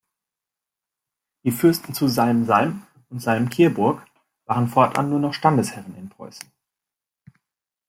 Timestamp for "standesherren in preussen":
5.35-6.51